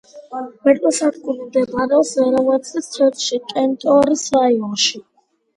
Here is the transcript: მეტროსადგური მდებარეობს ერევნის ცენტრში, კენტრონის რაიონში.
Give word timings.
მეტროსადგური 0.67 1.45
მდებარეობს 1.49 2.15
ერევნის 2.23 2.87
ცენტრში, 2.97 3.39
კენტრონის 3.53 4.25
რაიონში. 4.39 5.05